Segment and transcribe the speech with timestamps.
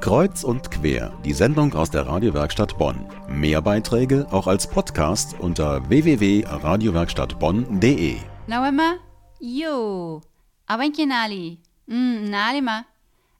[0.00, 3.06] Kreuz und quer, die Sendung aus der Radiowerkstatt Bonn.
[3.28, 8.18] Mehr Beiträge auch als Podcast unter www.radiowerkstattbonn.de.
[8.46, 8.94] Nawema?
[9.40, 10.20] Yo.
[10.66, 11.58] Awanki nali.
[11.86, 12.84] Mm, nali ma.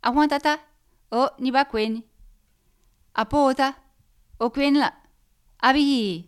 [0.03, 0.57] Awantata.
[1.11, 2.03] O ni ba kweni.
[3.15, 3.75] Apota.
[4.39, 4.93] O kweni la.
[5.61, 6.25] Abihi.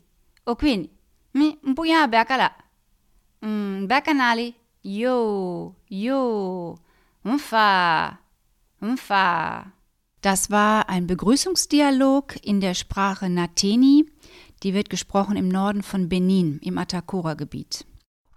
[0.46, 0.90] O kweni.
[1.34, 2.50] Mi mpuya bakala.
[3.42, 4.54] Mm, bakanali.
[4.82, 5.74] Yo.
[5.88, 6.78] Yo.
[7.24, 8.16] Mfa.
[8.82, 9.64] Mfa.
[10.26, 14.10] Das war ein Begrüßungsdialog in der Sprache Nateni.
[14.64, 17.86] Die wird gesprochen im Norden von Benin, im Atakora-Gebiet.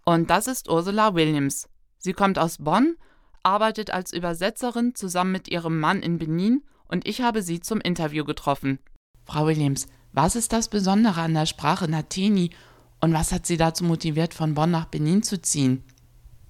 [0.06, 1.68] Und das ist Ursula Williams.
[1.98, 2.96] Sie kommt aus Bonn,
[3.42, 8.24] arbeitet als Übersetzerin zusammen mit ihrem Mann in Benin und ich habe sie zum Interview
[8.24, 8.78] getroffen.
[9.26, 12.52] Frau Williams, was ist das Besondere an der Sprache Nateni
[13.02, 15.84] und was hat Sie dazu motiviert, von Bonn nach Benin zu ziehen?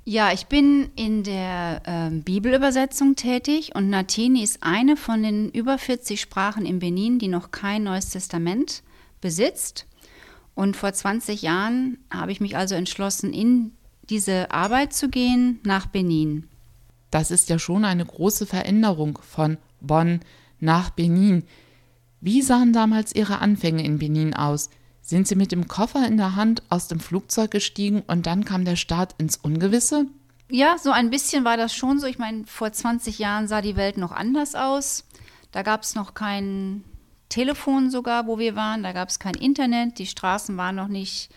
[0.09, 5.77] Ja, ich bin in der äh, Bibelübersetzung tätig und Nateni ist eine von den über
[5.77, 8.81] 40 Sprachen in Benin, die noch kein Neues Testament
[9.21, 9.85] besitzt.
[10.55, 13.73] Und vor 20 Jahren habe ich mich also entschlossen, in
[14.09, 16.47] diese Arbeit zu gehen nach Benin.
[17.11, 20.21] Das ist ja schon eine große Veränderung von Bonn
[20.59, 21.43] nach Benin.
[22.19, 24.71] Wie sahen damals Ihre Anfänge in Benin aus?
[25.09, 28.63] Sind Sie mit dem Koffer in der Hand aus dem Flugzeug gestiegen und dann kam
[28.63, 30.05] der Start ins Ungewisse?
[30.51, 32.05] Ja, so ein bisschen war das schon so.
[32.05, 35.05] Ich meine, vor 20 Jahren sah die Welt noch anders aus.
[35.51, 36.83] Da gab es noch kein
[37.27, 38.83] Telefon sogar, wo wir waren.
[38.83, 39.97] Da gab es kein Internet.
[39.97, 41.31] Die Straßen waren noch nicht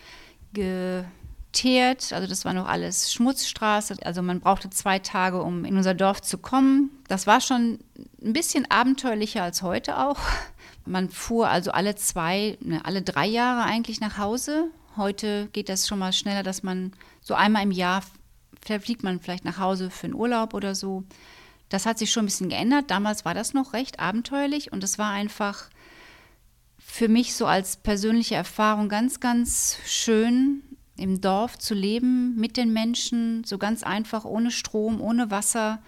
[0.52, 2.12] geteert.
[2.12, 3.96] Also das war noch alles Schmutzstraße.
[4.04, 6.90] Also man brauchte zwei Tage, um in unser Dorf zu kommen.
[7.08, 7.78] Das war schon
[8.22, 10.18] ein bisschen abenteuerlicher als heute auch.
[10.84, 14.68] Man fuhr also alle zwei, ne, alle drei Jahre eigentlich nach Hause.
[14.96, 18.02] Heute geht das schon mal schneller, dass man so einmal im Jahr
[18.64, 21.04] fliegt man vielleicht nach Hause für einen Urlaub oder so.
[21.68, 22.90] Das hat sich schon ein bisschen geändert.
[22.90, 25.70] Damals war das noch recht abenteuerlich und es war einfach
[26.78, 30.62] für mich so als persönliche Erfahrung ganz, ganz schön,
[30.96, 35.82] im Dorf zu leben, mit den Menschen, so ganz einfach, ohne Strom, ohne Wasser.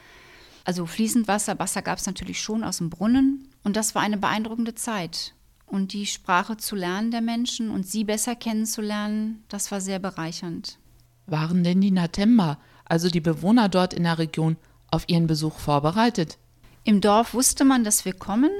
[0.64, 3.48] Also fließend Wasser, Wasser gab es natürlich schon aus dem Brunnen.
[3.62, 5.34] Und das war eine beeindruckende Zeit.
[5.66, 10.78] Und die Sprache zu lernen der Menschen und sie besser kennenzulernen, das war sehr bereichernd.
[11.26, 14.56] Waren denn die Natemba, also die Bewohner dort in der Region,
[14.90, 16.38] auf ihren Besuch vorbereitet?
[16.84, 18.50] Im Dorf wusste man, dass wir kommen.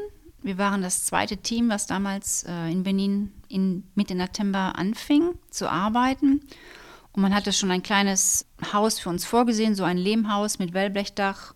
[0.42, 5.34] Wir waren das zweite Team, was damals äh, in Benin in, mit den Natemba anfing
[5.50, 6.40] zu arbeiten.
[7.12, 11.54] Und man hatte schon ein kleines Haus für uns vorgesehen, so ein Lehmhaus mit Wellblechdach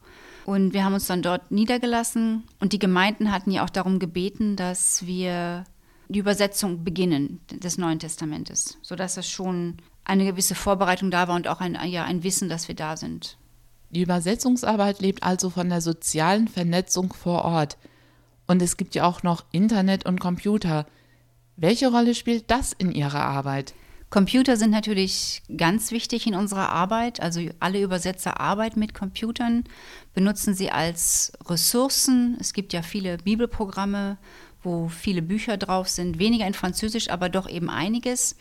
[0.49, 2.45] und wir haben uns dann dort niedergelassen.
[2.59, 5.65] Und die Gemeinden hatten ja auch darum gebeten, dass wir
[6.09, 11.49] die Übersetzung beginnen des Neuen Testamentes, sodass es schon eine gewisse Vorbereitung da war und
[11.49, 13.37] auch ein, ja, ein Wissen, dass wir da sind.
[13.91, 17.77] Die Übersetzungsarbeit lebt also von der sozialen Vernetzung vor Ort.
[18.47, 20.87] Und es gibt ja auch noch Internet und Computer.
[21.57, 23.75] Welche Rolle spielt das in Ihrer Arbeit?
[24.11, 27.21] Computer sind natürlich ganz wichtig in unserer Arbeit.
[27.21, 29.65] Also alle Übersetzer arbeiten mit Computern,
[30.15, 32.37] benutzen sie als Ressourcen.
[32.41, 34.17] Es gibt ja viele Bibelprogramme,
[34.63, 38.37] wo viele Bücher drauf sind, weniger in Französisch, aber doch eben einiges,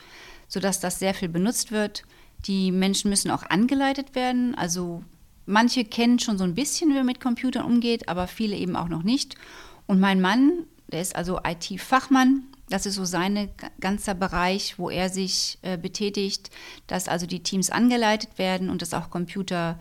[0.47, 2.03] sodass das sehr viel benutzt wird.
[2.45, 4.55] Die Menschen müssen auch angeleitet werden.
[4.55, 5.03] Also
[5.45, 8.87] manche kennen schon so ein bisschen, wie man mit Computern umgeht, aber viele eben auch
[8.87, 9.35] noch nicht.
[9.85, 15.09] Und mein Mann, der ist also IT-Fachmann, das ist so sein ganzer Bereich, wo er
[15.09, 16.49] sich äh, betätigt,
[16.87, 19.79] dass also die Teams angeleitet werden und dass auch Computer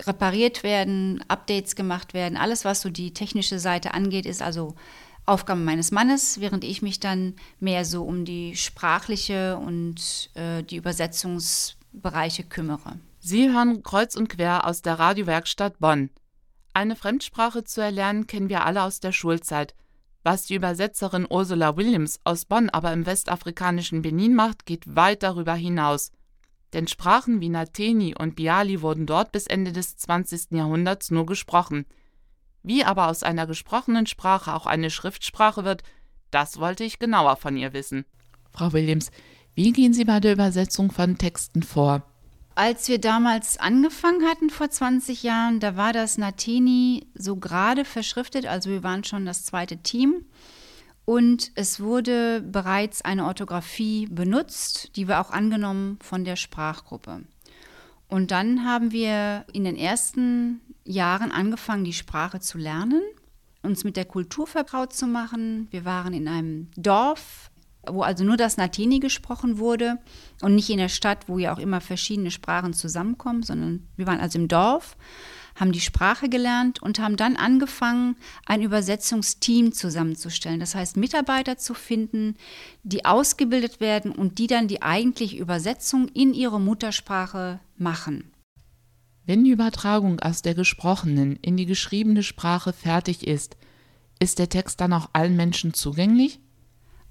[0.00, 2.36] repariert werden, Updates gemacht werden.
[2.36, 4.74] Alles, was so die technische Seite angeht, ist also
[5.24, 10.76] Aufgabe meines Mannes, während ich mich dann mehr so um die sprachliche und äh, die
[10.76, 12.98] Übersetzungsbereiche kümmere.
[13.18, 16.10] Sie hören kreuz und quer aus der Radiowerkstatt Bonn.
[16.74, 19.74] Eine Fremdsprache zu erlernen kennen wir alle aus der Schulzeit–
[20.26, 25.54] was die Übersetzerin Ursula Williams aus Bonn aber im westafrikanischen Benin macht, geht weit darüber
[25.54, 26.10] hinaus.
[26.72, 30.50] Denn Sprachen wie Nateni und Biali wurden dort bis Ende des 20.
[30.50, 31.86] Jahrhunderts nur gesprochen.
[32.64, 35.84] Wie aber aus einer gesprochenen Sprache auch eine Schriftsprache wird,
[36.32, 38.04] das wollte ich genauer von ihr wissen.
[38.50, 39.12] Frau Williams,
[39.54, 42.02] wie gehen Sie bei der Übersetzung von Texten vor?
[42.56, 48.46] Als wir damals angefangen hatten vor 20 Jahren, da war das Natini so gerade verschriftet,
[48.46, 50.24] also wir waren schon das zweite Team.
[51.04, 57.24] Und es wurde bereits eine Orthographie benutzt, die wir auch angenommen von der Sprachgruppe.
[58.08, 63.02] Und dann haben wir in den ersten Jahren angefangen, die Sprache zu lernen,
[63.62, 65.68] uns mit der Kultur vertraut zu machen.
[65.72, 67.50] Wir waren in einem Dorf
[67.90, 69.98] wo also nur das Natini gesprochen wurde
[70.42, 74.20] und nicht in der Stadt, wo ja auch immer verschiedene Sprachen zusammenkommen, sondern wir waren
[74.20, 74.96] also im Dorf,
[75.56, 80.60] haben die Sprache gelernt und haben dann angefangen, ein Übersetzungsteam zusammenzustellen.
[80.60, 82.36] Das heißt, Mitarbeiter zu finden,
[82.82, 88.30] die ausgebildet werden und die dann die eigentliche Übersetzung in ihre Muttersprache machen.
[89.24, 93.56] Wenn die Übertragung aus der gesprochenen in die geschriebene Sprache fertig ist,
[94.20, 96.40] ist der Text dann auch allen Menschen zugänglich?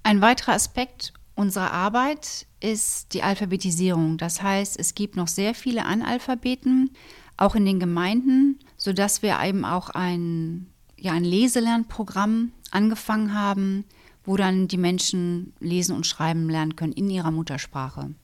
[0.06, 4.18] Ein weiterer Aspekt unserer Arbeit ist die Alphabetisierung.
[4.18, 6.90] Das heißt, es gibt noch sehr viele Analphabeten,
[7.36, 13.84] auch in den Gemeinden, sodass wir eben auch ein, ja, ein Leselernprogramm angefangen haben,
[14.22, 18.14] wo dann die Menschen lesen und schreiben lernen können in ihrer Muttersprache.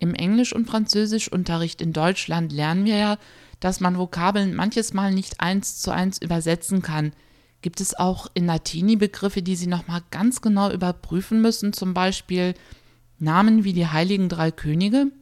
[0.00, 3.18] Im Englisch- und Französischunterricht in Deutschland lernen wir ja,
[3.60, 7.12] dass man Vokabeln manches Mal nicht eins zu eins übersetzen kann.
[7.62, 12.54] Gibt es auch in Latini Begriffe, die Sie nochmal ganz genau überprüfen müssen, zum Beispiel
[13.18, 15.12] Namen wie die Heiligen Drei Könige?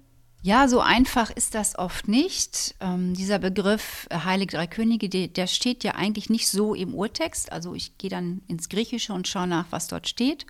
[0.40, 2.76] Ja, so einfach ist das oft nicht.
[2.80, 6.94] Ähm, dieser Begriff äh, Heilige Drei Könige, der, der steht ja eigentlich nicht so im
[6.94, 7.50] Urtext.
[7.50, 10.46] Also ich gehe dann ins Griechische und schaue nach, was dort steht.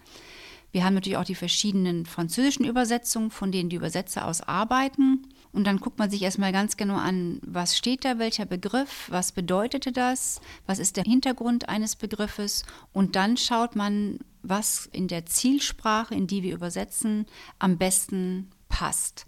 [0.73, 5.27] Wir haben natürlich auch die verschiedenen französischen Übersetzungen, von denen die Übersetzer aus arbeiten.
[5.53, 9.33] Und dann guckt man sich erstmal ganz genau an, was steht da, welcher Begriff, was
[9.33, 12.65] bedeutete das, was ist der Hintergrund eines Begriffes.
[12.93, 17.27] Und dann schaut man, was in der Zielsprache, in die wir übersetzen,
[17.59, 19.27] am besten passt.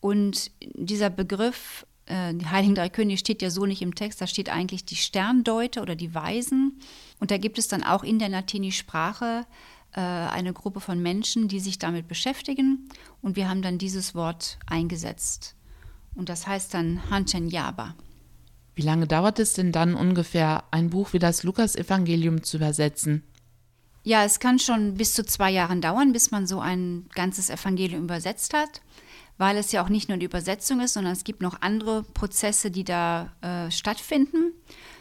[0.00, 4.26] Und dieser Begriff, äh, die Heiligen Drei Könige, steht ja so nicht im Text, da
[4.26, 6.78] steht eigentlich die Sterndeuter oder die Weisen.
[7.18, 9.46] Und da gibt es dann auch in der Latini-Sprache
[9.96, 12.88] äh, eine Gruppe von Menschen, die sich damit beschäftigen.
[13.22, 15.56] Und wir haben dann dieses Wort eingesetzt.
[16.14, 17.94] Und das heißt dann Hanchen Yaba.
[18.74, 23.22] Wie lange dauert es denn dann ungefähr, ein Buch wie das Lukas-Evangelium zu übersetzen?
[24.02, 28.04] Ja, es kann schon bis zu zwei Jahren dauern, bis man so ein ganzes Evangelium
[28.04, 28.82] übersetzt hat,
[29.38, 32.70] weil es ja auch nicht nur die Übersetzung ist, sondern es gibt noch andere Prozesse,
[32.70, 34.52] die da äh, stattfinden.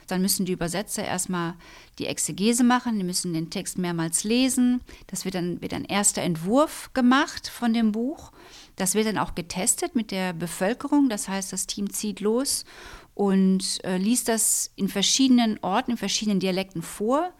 [0.07, 1.55] Dann müssen die Übersetzer erstmal
[1.99, 4.81] die Exegese machen, die müssen den Text mehrmals lesen.
[5.07, 8.31] Das wird dann, wird ein erster Entwurf gemacht von dem Buch.
[8.75, 11.09] Das wird dann auch getestet mit der Bevölkerung.
[11.09, 12.65] Das heißt, das Team zieht los
[13.13, 17.33] und äh, liest das in verschiedenen Orten, in verschiedenen Dialekten vor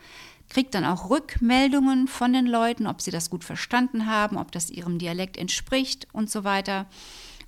[0.50, 4.70] kriegt dann auch Rückmeldungen von den Leuten, ob sie das gut verstanden haben, ob das
[4.70, 6.88] ihrem Dialekt entspricht und so weiter.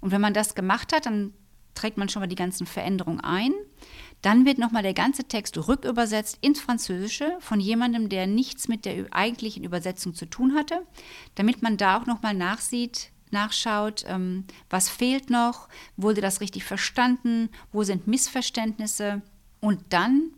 [0.01, 1.33] Und wenn man das gemacht hat, dann
[1.75, 3.53] trägt man schon mal die ganzen Veränderungen ein.
[4.21, 9.05] Dann wird nochmal der ganze Text rückübersetzt ins Französische von jemandem, der nichts mit der
[9.11, 10.85] eigentlichen Übersetzung zu tun hatte,
[11.35, 17.49] damit man da auch nochmal nachsieht, nachschaut, ähm, was fehlt noch, wurde das richtig verstanden,
[17.71, 19.21] wo sind Missverständnisse.
[19.59, 20.31] Und dann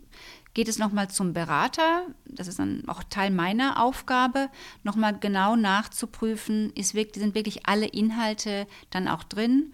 [0.53, 4.49] geht es nochmal zum Berater, das ist dann auch Teil meiner Aufgabe,
[4.83, 9.73] nochmal genau nachzuprüfen, ist wirklich, sind wirklich alle Inhalte dann auch drin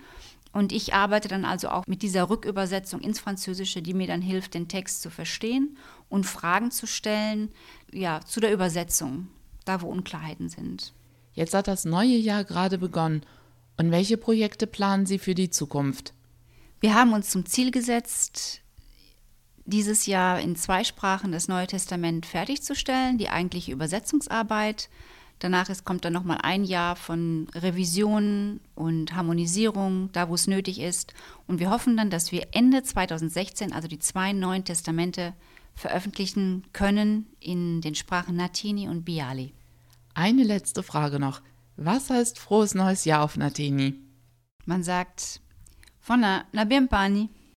[0.56, 4.54] und ich arbeite dann also auch mit dieser Rückübersetzung ins Französische, die mir dann hilft,
[4.54, 7.52] den Text zu verstehen und Fragen zu stellen,
[7.92, 9.28] ja, zu der Übersetzung,
[9.66, 10.94] da wo Unklarheiten sind.
[11.34, 13.26] Jetzt hat das neue Jahr gerade begonnen.
[13.76, 16.14] Und welche Projekte planen Sie für die Zukunft?
[16.80, 18.62] Wir haben uns zum Ziel gesetzt,
[19.66, 24.88] dieses Jahr in zwei Sprachen das Neue Testament fertigzustellen, die eigentliche Übersetzungsarbeit.
[25.40, 30.80] Danach ist, kommt dann nochmal ein Jahr von Revision und Harmonisierung, da wo es nötig
[30.80, 31.14] ist.
[31.46, 35.34] Und wir hoffen dann, dass wir Ende 2016, also die zwei neuen Testamente,
[35.76, 39.54] veröffentlichen können in den Sprachen Natini und Biali.
[40.14, 41.42] Eine letzte Frage noch.
[41.76, 43.96] Was heißt frohes neues Jahr auf Natini?
[44.66, 45.42] Man sagt,
[46.00, 47.30] Fona, na bien pani.